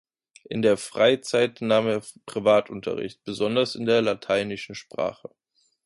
[0.49, 5.29] In der Freizeit nahm er Privatunterricht, besonders in der lateinischen Sprache.